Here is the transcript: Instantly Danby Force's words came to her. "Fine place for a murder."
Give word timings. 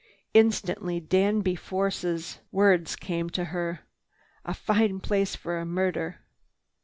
Instantly 0.33 0.99
Danby 0.99 1.55
Force's 1.55 2.39
words 2.51 2.95
came 2.95 3.29
to 3.29 3.45
her. 3.53 3.81
"Fine 4.51 5.01
place 5.01 5.35
for 5.35 5.59
a 5.59 5.63
murder." 5.67 6.21